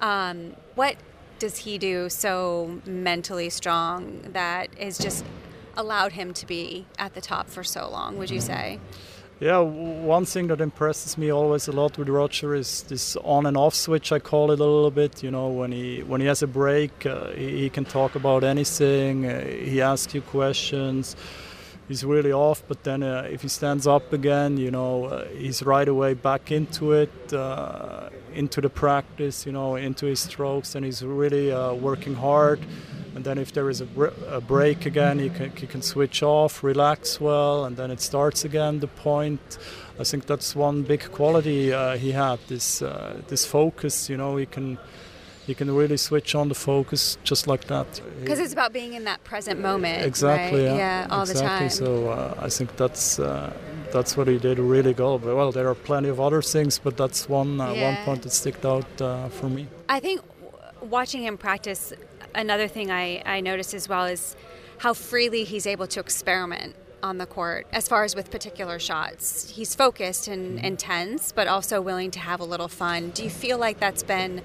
Um, 0.00 0.56
what 0.74 0.96
does 1.38 1.58
he 1.58 1.78
do 1.78 2.08
so 2.08 2.80
mentally 2.86 3.50
strong 3.50 4.22
that 4.32 4.74
has 4.78 4.98
just 4.98 5.24
allowed 5.76 6.12
him 6.12 6.32
to 6.32 6.46
be 6.46 6.86
at 6.98 7.14
the 7.14 7.20
top 7.20 7.48
for 7.48 7.62
so 7.62 7.88
long? 7.88 8.16
Would 8.16 8.30
you 8.30 8.40
say? 8.40 8.80
Yeah, 9.38 9.58
one 9.58 10.24
thing 10.24 10.46
that 10.46 10.62
impresses 10.62 11.18
me 11.18 11.30
always 11.30 11.68
a 11.68 11.72
lot 11.72 11.98
with 11.98 12.08
Roger 12.08 12.54
is 12.54 12.84
this 12.84 13.16
on 13.16 13.44
and 13.44 13.54
off 13.54 13.74
switch. 13.74 14.10
I 14.10 14.18
call 14.18 14.50
it 14.50 14.60
a 14.60 14.64
little 14.64 14.90
bit. 14.90 15.22
You 15.22 15.30
know, 15.30 15.48
when 15.48 15.72
he 15.72 16.02
when 16.02 16.22
he 16.22 16.26
has 16.26 16.42
a 16.42 16.46
break, 16.46 17.04
uh, 17.04 17.32
he, 17.32 17.58
he 17.58 17.68
can 17.68 17.84
talk 17.84 18.14
about 18.14 18.44
anything. 18.44 19.26
Uh, 19.26 19.44
he 19.44 19.82
asks 19.82 20.14
you 20.14 20.22
questions. 20.22 21.16
He's 21.86 22.02
really 22.02 22.32
off, 22.32 22.62
but 22.66 22.82
then 22.84 23.02
uh, 23.02 23.28
if 23.30 23.42
he 23.42 23.48
stands 23.48 23.86
up 23.86 24.10
again, 24.14 24.56
you 24.56 24.70
know, 24.70 25.04
uh, 25.04 25.26
he's 25.26 25.62
right 25.62 25.86
away 25.86 26.14
back 26.14 26.50
into 26.50 26.92
it, 26.92 27.32
uh, 27.32 28.08
into 28.32 28.62
the 28.62 28.70
practice, 28.70 29.44
you 29.44 29.52
know, 29.52 29.76
into 29.76 30.06
his 30.06 30.20
strokes, 30.20 30.74
and 30.74 30.84
he's 30.84 31.04
really 31.04 31.52
uh, 31.52 31.74
working 31.74 32.14
hard. 32.14 32.58
And 33.16 33.24
then 33.24 33.38
if 33.38 33.52
there 33.52 33.70
is 33.70 33.80
a, 33.80 33.86
a 34.28 34.42
break 34.42 34.84
again, 34.84 35.18
he 35.18 35.30
can, 35.30 35.50
he 35.56 35.66
can 35.66 35.80
switch 35.80 36.22
off, 36.22 36.62
relax 36.62 37.18
well, 37.18 37.64
and 37.64 37.76
then 37.76 37.90
it 37.90 38.02
starts 38.02 38.44
again. 38.44 38.80
The 38.80 38.88
point. 38.88 39.58
I 39.98 40.04
think 40.04 40.26
that's 40.26 40.54
one 40.54 40.82
big 40.82 41.10
quality 41.10 41.72
uh, 41.72 41.96
he 41.96 42.12
had. 42.12 42.38
This 42.46 42.82
uh, 42.82 43.22
this 43.28 43.46
focus. 43.46 44.10
You 44.10 44.18
know, 44.18 44.36
he 44.36 44.44
can 44.44 44.78
he 45.46 45.54
can 45.54 45.74
really 45.74 45.96
switch 45.96 46.34
on 46.34 46.48
the 46.48 46.54
focus 46.54 47.16
just 47.24 47.46
like 47.46 47.64
that. 47.68 47.86
Because 48.20 48.38
it's 48.38 48.52
about 48.52 48.72
being 48.72 48.94
in 48.94 49.04
that 49.04 49.22
present 49.24 49.60
moment. 49.60 50.04
Exactly. 50.04 50.66
right? 50.66 50.76
Yeah. 50.76 51.06
all 51.10 51.22
exactly. 51.22 51.42
the 51.42 51.58
time. 51.58 51.70
So 51.70 52.08
uh, 52.10 52.34
I 52.38 52.48
think 52.50 52.76
that's 52.76 53.18
uh, 53.18 53.50
that's 53.92 54.16
what 54.16 54.28
he 54.28 54.38
did 54.38 54.58
really 54.58 54.92
well. 54.92 55.18
But 55.18 55.36
well, 55.36 55.52
there 55.52 55.68
are 55.68 55.74
plenty 55.74 56.08
of 56.08 56.20
other 56.20 56.42
things, 56.42 56.78
but 56.78 56.96
that's 56.96 57.28
one 57.28 57.60
uh, 57.60 57.72
one 57.72 57.96
point 58.04 58.22
that 58.22 58.32
sticked 58.32 58.66
out 58.66 59.00
uh, 59.00 59.28
for 59.28 59.48
me. 59.48 59.68
I 59.88 60.00
think 60.00 60.20
w- 60.42 60.90
watching 60.90 61.22
him 61.22 61.38
practice, 61.38 61.92
another 62.36 62.68
thing 62.68 62.90
I, 62.90 63.22
I 63.24 63.40
noticed 63.40 63.74
as 63.74 63.88
well 63.88 64.04
is 64.04 64.36
how 64.78 64.94
freely 64.94 65.44
he's 65.44 65.66
able 65.66 65.86
to 65.88 66.00
experiment 66.00 66.76
on 67.02 67.18
the 67.18 67.26
court 67.26 67.66
as 67.72 67.88
far 67.88 68.04
as 68.04 68.14
with 68.14 68.30
particular 68.30 68.78
shots. 68.78 69.50
He's 69.50 69.74
focused 69.74 70.28
and 70.28 70.56
mm-hmm. 70.56 70.64
intense, 70.64 71.32
but 71.32 71.48
also 71.48 71.80
willing 71.80 72.10
to 72.12 72.18
have 72.20 72.40
a 72.40 72.44
little 72.44 72.68
fun. 72.68 73.10
Do 73.10 73.24
you 73.24 73.30
feel 73.30 73.58
like 73.58 73.80
that's 73.80 74.02
been 74.02 74.42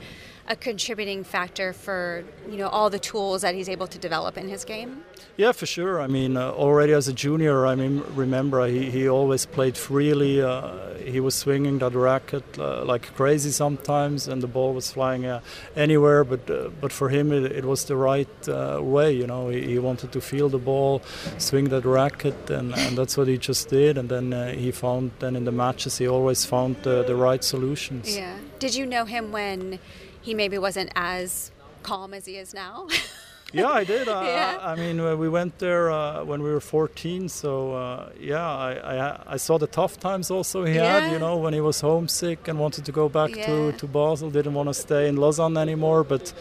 a 0.52 0.56
contributing 0.56 1.24
factor 1.24 1.72
for 1.72 2.24
you 2.50 2.58
know 2.58 2.68
all 2.68 2.90
the 2.90 3.00
tools 3.00 3.42
that 3.42 3.56
he's 3.56 3.70
able 3.70 3.88
to 3.88 3.98
develop 3.98 4.38
in 4.38 4.50
his 4.50 4.66
game? 4.66 5.04
Yeah, 5.38 5.54
for 5.54 5.66
sure. 5.66 6.02
I 6.02 6.08
mean, 6.08 6.36
uh, 6.36 6.52
already 6.52 6.92
as 6.92 7.08
a 7.08 7.14
junior, 7.14 7.66
I 7.66 7.74
mean, 7.76 8.04
remember 8.14 8.68
he, 8.68 8.92
he 8.92 9.08
always 9.08 9.46
played 9.46 9.78
freely. 9.78 10.42
Uh, 10.42 10.94
he 10.98 11.20
was 11.22 11.36
swinging 11.36 11.80
that 11.80 11.94
racket 11.96 12.44
uh, 12.60 12.84
like 12.84 13.16
crazy 13.16 13.50
sometimes, 13.50 14.28
and 14.28 14.44
the 14.44 14.48
ball 14.48 14.74
was 14.74 14.92
flying 14.92 15.26
uh, 15.26 15.40
anywhere. 15.76 16.26
But 16.26 16.50
uh, 16.50 16.70
but 16.82 16.92
for 16.92 17.08
him, 17.08 17.32
it, 17.32 17.50
it 17.60 17.66
was 17.66 17.86
the 17.86 17.96
right 17.96 18.50
uh, 18.50 18.80
way. 18.84 19.14
You 19.14 19.26
know, 19.26 19.48
he, 19.48 19.62
he, 19.62 19.80
wanted 19.80 20.12
to 20.12 20.22
feel 20.22 20.50
the 20.50 20.60
ball, 20.60 21.02
swing 21.38 21.70
that 21.70 21.86
racket, 21.86 22.50
and, 22.50 22.76
and 22.76 22.98
that's 22.98 23.16
what 23.18 23.28
he 23.28 23.38
just 23.38 23.70
did. 23.70 23.98
And 23.98 24.10
then 24.10 24.26
he 24.60 24.72
found 24.72 25.12
then 25.20 25.36
in 25.38 25.46
the 25.46 25.52
matches 25.52 25.98
he 25.98 26.08
always 26.08 26.46
found 26.46 26.76
the 26.84 27.16
right 27.16 27.44
solutions. 27.44 28.16
Yeah. 28.16 28.36
Did 28.60 28.76
you 28.76 28.86
know 28.86 29.06
him 29.06 29.32
when 29.32 29.80
he 30.22 30.34
maybe 30.34 30.58
wasn't 30.58 30.92
as 30.96 31.52
calm 31.84 32.14
as 32.14 32.26
he 32.26 32.38
is 32.38 32.54
now? 32.54 32.88
yeah, 33.54 33.70
I 33.70 33.84
did. 33.84 34.08
Uh, 34.08 34.22
yeah. 34.26 34.60
I 34.62 34.76
mean, 34.76 34.98
we 35.20 35.30
went 35.30 35.60
there 35.60 35.92
uh, 35.92 36.24
when 36.24 36.42
we 36.42 36.52
were 36.52 36.60
14, 36.60 37.28
so 37.30 37.74
uh, 37.74 38.10
yeah, 38.20 38.48
I, 38.48 38.72
I, 38.96 39.24
I 39.34 39.38
saw 39.38 39.58
the 39.58 39.68
tough 39.68 40.00
times 40.00 40.32
also 40.32 40.64
he 40.64 40.76
yeah. 40.76 41.00
had. 41.00 41.12
You 41.12 41.20
know, 41.20 41.38
when 41.38 41.54
he 41.54 41.62
was 41.62 41.82
homesick 41.82 42.48
and 42.48 42.60
wanted 42.60 42.86
to 42.86 42.92
go 42.92 43.10
back 43.10 43.36
yeah. 43.36 43.46
to, 43.48 43.72
to 43.74 43.88
Basel, 43.88 44.30
didn't 44.30 44.54
want 44.54 44.70
to 44.70 44.74
stay 44.74 45.08
in 45.08 45.18
Lausanne 45.18 45.58
anymore, 45.58 46.04
but 46.04 46.34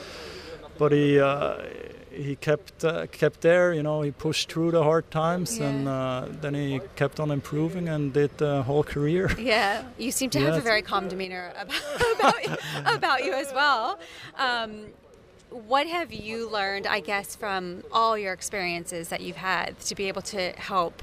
but 0.78 0.92
he 0.92 1.20
uh, 1.20 1.56
he 2.10 2.36
kept 2.36 2.84
uh, 2.84 3.06
kept 3.06 3.40
there. 3.40 3.72
You 3.72 3.82
know, 3.82 4.02
he 4.02 4.10
pushed 4.10 4.50
through 4.52 4.72
the 4.72 4.82
hard 4.82 5.10
times, 5.10 5.58
yeah. 5.58 5.68
and 5.68 5.88
uh, 5.88 6.26
then 6.40 6.54
he 6.54 6.80
kept 6.96 7.20
on 7.20 7.30
improving 7.30 7.88
and 7.88 8.12
did 8.12 8.36
the 8.38 8.62
whole 8.62 8.84
career. 8.84 9.30
Yeah, 9.40 9.84
you 9.98 10.12
seem 10.12 10.30
to 10.30 10.40
have 10.40 10.56
a 10.56 10.60
very 10.60 10.82
calm 10.82 11.08
demeanor 11.08 11.52
about 11.58 11.80
about, 12.18 12.94
about 12.94 13.24
you 13.24 13.32
as 13.32 13.52
well. 13.52 13.98
Um, 14.36 14.86
what 15.50 15.86
have 15.86 16.12
you 16.12 16.48
learned, 16.48 16.86
I 16.86 17.00
guess, 17.00 17.34
from 17.34 17.82
all 17.90 18.16
your 18.16 18.32
experiences 18.32 19.08
that 19.08 19.20
you've 19.20 19.36
had 19.36 19.80
to 19.80 19.94
be 19.94 20.06
able 20.06 20.22
to 20.22 20.52
help 20.52 21.02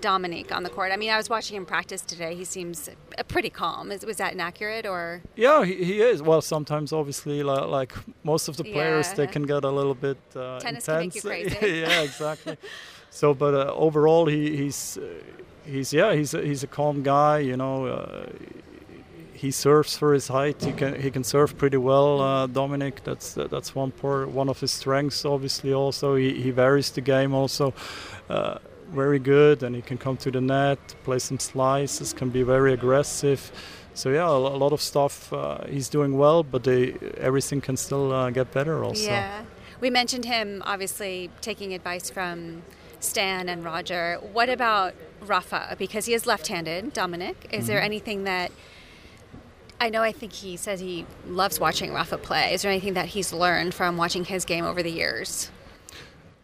Dominic 0.00 0.54
on 0.54 0.62
the 0.62 0.70
court? 0.70 0.92
I 0.92 0.96
mean, 0.96 1.10
I 1.10 1.16
was 1.16 1.28
watching 1.28 1.56
him 1.56 1.66
practice 1.66 2.02
today. 2.02 2.34
He 2.34 2.44
seems 2.44 2.88
uh, 2.88 3.22
pretty 3.24 3.50
calm. 3.50 3.92
Is, 3.92 4.04
was 4.04 4.16
that 4.16 4.32
inaccurate 4.32 4.86
or? 4.86 5.22
Yeah, 5.36 5.64
he, 5.64 5.84
he 5.84 6.02
is. 6.02 6.22
Well, 6.22 6.42
sometimes 6.42 6.92
obviously, 6.92 7.42
like, 7.42 7.66
like 7.66 7.92
most 8.22 8.48
of 8.48 8.56
the 8.56 8.64
players, 8.64 9.08
yeah. 9.08 9.14
they 9.14 9.26
can 9.26 9.44
get 9.44 9.64
a 9.64 9.70
little 9.70 9.94
bit 9.94 10.18
uh, 10.34 10.60
Tennis 10.60 10.88
intense. 10.88 11.20
Can 11.20 11.30
make 11.30 11.44
you 11.44 11.50
crazy. 11.50 11.78
yeah, 11.80 12.02
exactly. 12.02 12.56
so, 13.10 13.34
but 13.34 13.54
uh, 13.54 13.72
overall, 13.74 14.26
he, 14.26 14.56
he's 14.56 14.98
uh, 14.98 15.06
he's 15.64 15.92
yeah, 15.92 16.14
he's 16.14 16.34
a, 16.34 16.42
he's 16.42 16.62
a 16.62 16.66
calm 16.68 17.02
guy. 17.02 17.38
You 17.38 17.56
know, 17.56 17.86
uh, 17.86 18.26
he 19.44 19.50
serves 19.50 19.96
for 19.96 20.14
his 20.14 20.28
height. 20.28 20.62
He 20.62 20.72
can 20.72 21.00
he 21.00 21.10
can 21.10 21.24
serve 21.24 21.56
pretty 21.58 21.76
well. 21.76 22.20
Uh, 22.20 22.46
Dominic, 22.46 23.04
that's 23.04 23.34
that's 23.34 23.74
one 23.74 23.90
part, 23.90 24.30
one 24.30 24.48
of 24.48 24.60
his 24.60 24.72
strengths. 24.72 25.24
Obviously, 25.24 25.72
also 25.72 26.14
he, 26.14 26.40
he 26.40 26.50
varies 26.50 26.90
the 26.90 27.00
game 27.00 27.34
also. 27.34 27.74
Uh, 28.28 28.58
very 28.92 29.18
good, 29.18 29.62
and 29.62 29.74
he 29.74 29.82
can 29.82 29.98
come 29.98 30.16
to 30.18 30.30
the 30.30 30.40
net, 30.40 30.78
play 31.04 31.18
some 31.18 31.38
slices, 31.38 32.12
can 32.12 32.30
be 32.30 32.42
very 32.42 32.72
aggressive. 32.72 33.50
So 33.94 34.10
yeah, 34.10 34.28
a, 34.28 34.36
lot 34.36 34.72
of 34.72 34.80
stuff 34.80 35.32
uh, 35.32 35.64
he's 35.68 35.88
doing 35.88 36.18
well, 36.18 36.42
but 36.42 36.64
they, 36.64 36.94
everything 37.16 37.60
can 37.60 37.76
still 37.76 38.12
uh, 38.12 38.30
get 38.30 38.52
better 38.52 38.82
also. 38.82 39.04
Yeah, 39.04 39.44
we 39.80 39.88
mentioned 39.90 40.24
him 40.24 40.62
obviously 40.66 41.30
taking 41.40 41.72
advice 41.74 42.10
from 42.10 42.62
Stan 42.98 43.48
and 43.48 43.64
Roger. 43.64 44.18
What 44.32 44.48
about 44.48 44.94
Rafa? 45.20 45.76
Because 45.78 46.06
he 46.06 46.14
is 46.14 46.26
left-handed, 46.26 46.92
Dominic. 46.92 47.48
Is 47.50 47.60
mm-hmm. 47.60 47.66
there 47.68 47.82
anything 47.82 48.24
that 48.24 48.50
I 49.80 49.90
know 49.90 50.02
I 50.02 50.12
think 50.12 50.32
he 50.32 50.56
says 50.56 50.80
he 50.80 51.04
loves 51.26 51.60
watching 51.60 51.92
Rafa 51.92 52.18
play. 52.18 52.54
Is 52.54 52.62
there 52.62 52.70
anything 52.70 52.94
that 52.94 53.06
he's 53.06 53.32
learned 53.32 53.74
from 53.74 53.96
watching 53.96 54.24
his 54.24 54.44
game 54.44 54.64
over 54.64 54.82
the 54.82 54.90
years? 54.90 55.50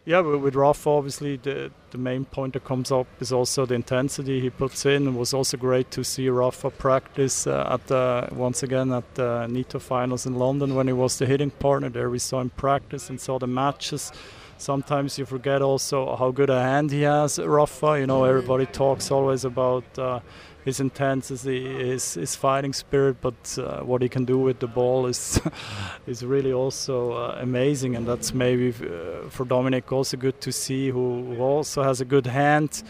Yeah, 0.03 0.21
with 0.21 0.55
Rafa, 0.55 0.89
obviously, 0.89 1.37
the, 1.37 1.69
the 1.91 1.99
main 1.99 2.25
point 2.25 2.53
that 2.53 2.65
comes 2.65 2.91
up 2.91 3.05
is 3.19 3.31
also 3.31 3.67
the 3.67 3.75
intensity 3.75 4.39
he 4.39 4.49
puts 4.49 4.83
in. 4.87 5.07
It 5.07 5.11
was 5.11 5.31
also 5.31 5.57
great 5.57 5.91
to 5.91 6.03
see 6.03 6.27
Rafa 6.27 6.71
practice 6.71 7.45
uh, 7.45 7.67
at 7.69 7.85
the, 7.85 8.27
once 8.31 8.63
again 8.63 8.91
at 8.91 9.13
the 9.13 9.45
Nitto 9.47 9.79
finals 9.79 10.25
in 10.25 10.39
London 10.39 10.73
when 10.73 10.87
he 10.87 10.93
was 10.93 11.19
the 11.19 11.27
hitting 11.27 11.51
partner. 11.51 11.89
There 11.89 12.09
we 12.09 12.17
saw 12.17 12.41
him 12.41 12.49
practice 12.49 13.11
and 13.11 13.21
saw 13.21 13.37
the 13.37 13.45
matches. 13.45 14.11
Sometimes 14.57 15.19
you 15.19 15.25
forget 15.25 15.61
also 15.61 16.15
how 16.15 16.31
good 16.31 16.49
a 16.49 16.59
hand 16.59 16.89
he 16.91 17.03
has, 17.03 17.37
Rafa. 17.37 17.99
You 17.99 18.07
know, 18.07 18.21
mm. 18.21 18.29
everybody 18.29 18.65
talks 18.65 19.11
always 19.11 19.45
about. 19.45 19.83
Uh, 19.99 20.21
his 20.63 20.79
intensity, 20.79 21.89
his, 21.89 22.13
his 22.13 22.35
fighting 22.35 22.73
spirit, 22.73 23.17
but 23.21 23.57
uh, 23.57 23.81
what 23.81 24.01
he 24.01 24.09
can 24.09 24.25
do 24.25 24.37
with 24.37 24.59
the 24.59 24.67
ball 24.67 25.07
is 25.07 25.41
is 26.07 26.23
really 26.23 26.53
also 26.53 27.13
uh, 27.13 27.37
amazing, 27.39 27.95
and 27.95 28.07
that's 28.07 28.33
maybe 28.33 28.69
uh, 28.69 29.29
for 29.29 29.45
Dominic 29.45 29.91
also 29.91 30.17
good 30.17 30.39
to 30.41 30.51
see, 30.51 30.89
who, 30.89 31.35
who, 31.35 31.41
also 31.41 31.81
has 31.83 31.99
a 31.99 32.05
good 32.05 32.27
hand, 32.27 32.83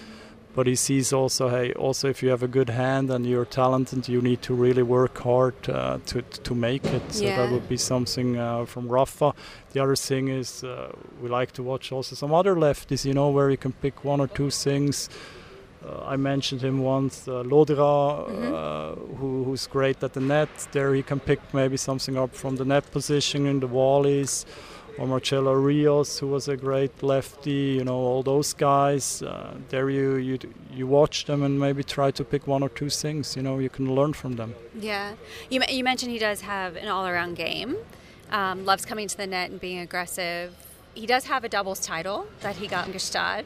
but 0.54 0.68
he 0.68 0.76
sees 0.76 1.14
also, 1.14 1.48
hey, 1.48 1.72
also 1.74 2.10
if 2.10 2.22
you 2.22 2.30
have 2.30 2.44
a 2.44 2.48
good 2.48 2.70
hand 2.70 3.10
and 3.10 3.26
you're 3.26 3.46
talented, 3.46 4.10
you 4.10 4.22
need 4.22 4.42
to 4.42 4.54
really 4.54 4.84
work 4.84 5.18
hard 5.20 5.56
uh, 5.70 6.00
to 6.08 6.22
to 6.22 6.54
make 6.54 6.84
it. 6.86 7.14
So 7.14 7.24
yeah. 7.24 7.38
that 7.38 7.54
would 7.54 7.70
be 7.70 7.78
something 7.78 8.38
uh, 8.38 8.66
from 8.66 8.90
Rafa. 8.90 9.34
The 9.72 9.82
other 9.82 9.96
thing 9.96 10.28
is 10.28 10.64
uh, 10.66 10.92
we 11.22 11.30
like 11.30 11.54
to 11.54 11.64
watch 11.64 11.94
also 11.94 12.16
some 12.16 12.34
other 12.34 12.56
lefties, 12.56 13.06
you 13.06 13.14
know, 13.14 13.30
where 13.30 13.50
you 13.50 13.58
can 13.58 13.72
pick 13.72 14.04
one 14.04 14.20
or 14.20 14.28
two 14.28 14.50
things. 14.50 15.10
Uh, 15.84 16.04
I 16.06 16.16
mentioned 16.16 16.62
him 16.62 16.80
once, 16.80 17.28
uh, 17.28 17.44
Llodra, 17.44 18.28
mm-hmm. 18.28 18.54
uh, 18.54 19.18
who, 19.18 19.44
who's 19.44 19.66
great 19.66 20.04
at 20.04 20.14
the 20.14 20.20
net. 20.20 20.50
There 20.72 20.94
he 20.94 21.02
can 21.02 21.20
pick 21.20 21.40
maybe 21.54 21.76
something 21.78 22.18
up 22.18 22.36
from 22.36 22.58
the 22.58 22.66
net 22.66 22.92
position 22.92 23.48
in 23.48 23.60
the 23.60 23.68
wallies, 23.68 24.46
or 25.00 25.08
Marcelo 25.08 25.54
Rios, 25.54 26.20
who 26.20 26.28
was 26.28 26.48
a 26.48 26.56
great 26.56 27.02
lefty. 27.02 27.78
You 27.78 27.84
know, 27.84 27.96
all 27.96 28.22
those 28.22 28.54
guys. 28.54 29.24
Uh, 29.24 29.56
there 29.70 29.90
you, 29.90 30.18
you 30.18 30.38
you 30.72 30.86
watch 30.86 31.26
them 31.26 31.42
and 31.42 31.60
maybe 31.60 31.84
try 31.84 32.12
to 32.12 32.24
pick 32.24 32.46
one 32.46 32.62
or 32.62 32.70
two 32.70 32.90
things. 32.90 33.36
You 33.36 33.42
know, 33.42 33.58
you 33.58 33.70
can 33.70 33.96
learn 33.96 34.14
from 34.14 34.36
them. 34.36 34.54
Yeah, 34.80 35.14
you 35.50 35.62
you 35.68 35.84
mentioned 35.84 36.12
he 36.12 36.20
does 36.20 36.42
have 36.42 36.76
an 36.76 36.90
all-around 36.90 37.36
game. 37.36 37.78
Um, 38.30 38.66
loves 38.66 38.86
coming 38.86 39.08
to 39.08 39.18
the 39.18 39.28
net 39.28 39.50
and 39.50 39.60
being 39.60 39.80
aggressive. 39.80 40.54
He 40.94 41.06
does 41.08 41.26
have 41.26 41.44
a 41.44 41.50
doubles 41.50 41.80
title 41.80 42.28
that 42.42 42.58
he 42.58 42.68
got 42.68 42.88
in 42.88 42.94
Gstaad. 42.94 43.46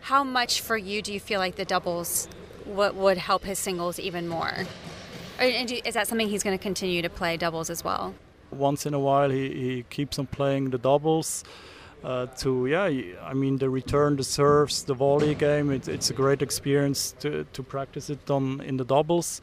How 0.00 0.24
much 0.24 0.60
for 0.60 0.76
you 0.76 1.02
do 1.02 1.12
you 1.12 1.20
feel 1.20 1.40
like 1.40 1.56
the 1.56 1.64
doubles 1.64 2.28
w- 2.66 2.92
would 2.92 3.18
help 3.18 3.44
his 3.44 3.58
singles 3.58 3.98
even 3.98 4.28
more? 4.28 4.66
Or, 5.38 5.44
is 5.44 5.94
that 5.94 6.08
something 6.08 6.28
he's 6.28 6.42
going 6.42 6.56
to 6.56 6.62
continue 6.62 7.02
to 7.02 7.08
play 7.08 7.36
doubles 7.36 7.70
as 7.70 7.84
well? 7.84 8.14
Once 8.50 8.86
in 8.86 8.94
a 8.94 8.98
while, 8.98 9.30
he, 9.30 9.48
he 9.48 9.84
keeps 9.90 10.18
on 10.18 10.26
playing 10.26 10.70
the 10.70 10.78
doubles. 10.78 11.44
Uh, 12.02 12.26
to 12.26 12.66
yeah, 12.66 12.84
I 13.22 13.34
mean 13.34 13.58
the 13.58 13.68
return, 13.68 14.16
the 14.16 14.24
serves, 14.24 14.84
the 14.84 14.94
volley 14.94 15.34
game. 15.34 15.70
It, 15.70 15.86
it's 15.86 16.08
a 16.08 16.14
great 16.14 16.40
experience 16.40 17.12
to, 17.20 17.44
to 17.52 17.62
practice 17.62 18.08
it 18.08 18.30
on 18.30 18.62
in 18.62 18.78
the 18.78 18.86
doubles. 18.86 19.42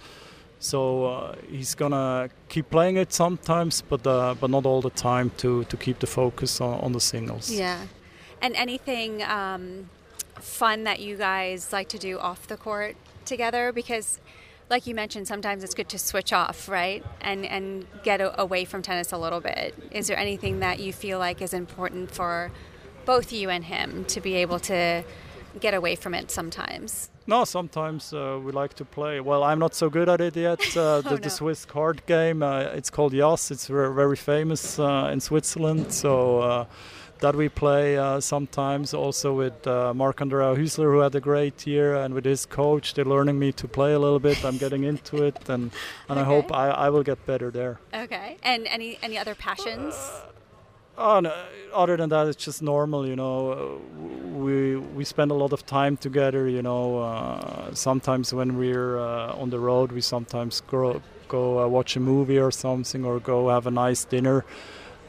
So 0.59 1.05
uh, 1.05 1.35
he's 1.47 1.75
gonna 1.75 2.29
keep 2.49 2.71
playing 2.71 2.97
it 2.97 3.13
sometimes, 3.13 3.83
but 3.83 4.05
uh, 4.07 4.33
but 4.39 4.49
not 4.49 4.65
all 4.65 4.81
the 4.81 4.89
time 4.89 5.29
to, 5.37 5.65
to 5.65 5.77
keep 5.77 5.99
the 5.99 6.07
focus 6.07 6.59
on, 6.59 6.79
on 6.79 6.93
the 6.93 6.99
singles. 6.99 7.51
Yeah, 7.51 7.79
and 8.41 8.55
anything 8.55 9.21
um, 9.21 9.89
fun 10.41 10.83
that 10.83 10.99
you 10.99 11.17
guys 11.17 11.71
like 11.73 11.89
to 11.89 11.97
do 11.97 12.17
off 12.19 12.47
the 12.47 12.57
court 12.57 12.95
together? 13.25 13.71
Because, 13.71 14.19
like 14.69 14.87
you 14.87 14.95
mentioned, 14.95 15.27
sometimes 15.27 15.63
it's 15.63 15.73
good 15.73 15.89
to 15.89 15.99
switch 15.99 16.33
off, 16.33 16.67
right? 16.69 17.03
And 17.21 17.45
and 17.45 17.85
get 18.03 18.21
a, 18.21 18.39
away 18.41 18.65
from 18.65 18.81
tennis 18.81 19.11
a 19.11 19.17
little 19.17 19.41
bit. 19.41 19.75
Is 19.91 20.07
there 20.07 20.17
anything 20.17 20.59
that 20.59 20.79
you 20.79 20.93
feel 20.93 21.19
like 21.19 21.41
is 21.41 21.53
important 21.53 22.11
for 22.11 22.51
both 23.05 23.31
you 23.31 23.49
and 23.49 23.63
him 23.63 24.05
to 24.05 24.19
be 24.19 24.35
able 24.35 24.59
to 24.59 25.03
get 25.59 25.73
away 25.73 25.95
from 25.95 26.13
it 26.13 26.29
sometimes? 26.31 27.09
No, 27.29 27.43
sometimes 27.43 28.13
uh, 28.13 28.39
we 28.41 28.53
like 28.53 28.73
to 28.75 28.85
play. 28.85 29.19
Well, 29.19 29.43
I'm 29.43 29.59
not 29.59 29.75
so 29.75 29.89
good 29.89 30.07
at 30.07 30.21
it 30.21 30.35
yet. 30.35 30.59
Uh, 30.77 31.01
the, 31.01 31.09
oh, 31.09 31.11
no. 31.11 31.17
the, 31.17 31.29
Swiss 31.29 31.65
card 31.65 32.05
game, 32.05 32.43
uh, 32.43 32.59
it's 32.77 32.89
called 32.89 33.13
Jass. 33.13 33.49
It's 33.51 33.67
very, 33.67 33.93
very 33.93 34.15
famous 34.15 34.77
uh, 34.79 35.09
in 35.11 35.19
Switzerland. 35.19 35.91
So 35.91 36.39
uh, 36.39 36.65
that 37.19 37.35
we 37.35 37.49
play 37.49 37.97
uh, 37.97 38.19
sometimes 38.19 38.93
also 38.93 39.33
with 39.33 39.65
uh, 39.65 39.93
Marc 39.93 40.21
Andrea 40.21 40.55
Hüsler, 40.55 40.91
who 40.91 40.99
had 40.99 41.15
a 41.15 41.19
great 41.19 41.65
year, 41.65 41.95
and 41.95 42.13
with 42.13 42.25
his 42.25 42.45
coach. 42.45 42.93
They're 42.93 43.05
learning 43.05 43.39
me 43.39 43.51
to 43.53 43.67
play 43.67 43.93
a 43.93 43.99
little 43.99 44.19
bit. 44.19 44.43
I'm 44.45 44.57
getting 44.57 44.83
into 44.83 45.23
it, 45.23 45.49
and, 45.49 45.71
and 46.09 46.19
okay. 46.19 46.21
I 46.21 46.23
hope 46.23 46.53
I, 46.53 46.69
I 46.69 46.89
will 46.89 47.03
get 47.03 47.25
better 47.25 47.49
there. 47.51 47.79
Okay. 47.93 48.37
And 48.43 48.67
any, 48.67 48.99
any 49.01 49.17
other 49.17 49.35
passions? 49.35 49.95
Uh, 49.95 50.21
oh, 50.97 51.19
no, 51.21 51.33
other 51.73 51.97
than 51.97 52.09
that, 52.09 52.27
it's 52.27 52.43
just 52.43 52.61
normal, 52.61 53.07
you 53.07 53.15
know. 53.15 53.81
We, 54.33 54.77
we 54.77 55.03
spend 55.03 55.31
a 55.31 55.35
lot 55.35 55.53
of 55.53 55.65
time 55.65 55.97
together, 55.97 56.47
you 56.47 56.61
know. 56.61 56.99
Uh, 56.99 57.73
sometimes 57.73 58.33
when 58.33 58.57
we're 58.57 58.99
uh, 58.99 59.33
on 59.33 59.49
the 59.49 59.59
road, 59.59 59.91
we 59.91 60.01
sometimes 60.01 60.61
go, 60.61 61.01
go 61.27 61.63
uh, 61.63 61.67
watch 61.67 61.95
a 61.95 61.99
movie 61.99 62.39
or 62.39 62.51
something 62.51 63.03
or 63.03 63.19
go 63.19 63.49
have 63.49 63.65
a 63.65 63.71
nice 63.71 64.05
dinner 64.05 64.45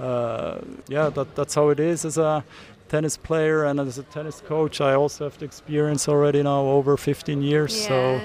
uh, 0.00 0.58
yeah, 0.88 1.08
that, 1.10 1.34
that's 1.34 1.54
how 1.54 1.68
it 1.70 1.80
is 1.80 2.04
as 2.04 2.18
a 2.18 2.44
tennis 2.88 3.16
player 3.16 3.64
and 3.64 3.80
as 3.80 3.98
a 3.98 4.02
tennis 4.04 4.40
coach. 4.46 4.80
I 4.80 4.94
also 4.94 5.24
have 5.24 5.38
the 5.38 5.44
experience 5.44 6.08
already 6.08 6.42
now 6.42 6.60
over 6.62 6.96
15 6.96 7.42
years, 7.42 7.76
yeah. 7.82 7.88
so 7.88 8.20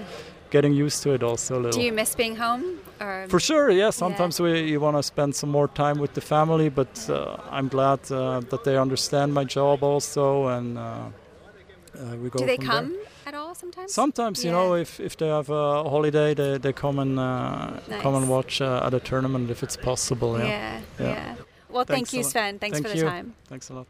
getting 0.50 0.74
used 0.74 1.04
to 1.04 1.14
it 1.14 1.24
also 1.24 1.56
a 1.56 1.60
little. 1.60 1.80
Do 1.80 1.86
you 1.86 1.92
miss 1.92 2.16
being 2.16 2.36
home? 2.36 2.80
Or 3.02 3.26
For 3.28 3.40
sure, 3.40 3.70
yeah. 3.72 3.90
Sometimes 3.90 4.40
we 4.40 4.62
you 4.72 4.80
want 4.80 4.96
to 4.98 5.04
spend 5.04 5.36
some 5.36 5.50
more 5.52 5.68
time 5.68 5.98
with 6.00 6.14
the 6.14 6.22
family, 6.22 6.70
but 6.70 7.10
uh, 7.10 7.38
I'm 7.52 7.68
glad 7.68 8.00
uh, 8.12 8.40
that 8.52 8.64
they 8.64 8.78
understand 8.78 9.34
my 9.34 9.44
job 9.44 9.84
also, 9.84 10.48
and 10.48 10.78
uh, 10.78 10.82
uh, 10.82 12.16
we 12.22 12.30
go. 12.30 12.40
do 12.40 12.46
they 12.46 12.56
from 12.58 12.66
there. 12.66 12.76
come 12.82 12.98
at 13.26 13.34
all 13.34 13.56
sometimes? 13.56 13.94
Sometimes, 13.94 14.44
you 14.44 14.52
Yeah. 14.52 14.58
know, 14.58 14.76
if, 14.76 15.00
if 15.00 15.16
they 15.18 15.28
have 15.28 15.50
a 15.50 15.84
holiday, 15.90 16.34
they, 16.34 16.58
they 16.60 16.74
come 16.74 17.00
and 17.00 17.20
uh, 17.20 17.72
come 18.02 18.16
and 18.16 18.30
watch 18.30 18.62
uh, 18.62 18.86
at 18.86 18.94
a 18.94 19.00
tournament 19.00 19.50
if 19.50 19.64
it's 19.64 19.76
possible. 19.78 20.38
Yeah. 20.38 20.48
Yeah, 20.48 20.80
yeah. 21.00 21.06
Yeah. 21.06 21.36
Well, 21.74 21.86
thank 21.86 22.08
Thanks 22.10 22.14
you. 22.14 22.24
Sven. 22.24 22.60
Thanks 22.60 22.76
Thank 22.76 22.88
for 22.88 22.94
the 22.94 23.00
you. 23.00 23.04
time. 23.04 23.34
Thanks 23.48 23.70
a 23.70 23.74
lot. 23.74 23.88